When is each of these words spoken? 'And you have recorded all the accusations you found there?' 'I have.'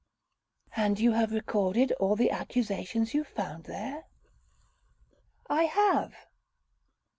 'And 0.75 0.99
you 0.99 1.11
have 1.11 1.31
recorded 1.31 1.91
all 1.99 2.15
the 2.15 2.31
accusations 2.31 3.13
you 3.13 3.23
found 3.23 3.65
there?' 3.65 4.05
'I 5.47 5.63
have.' 5.65 6.15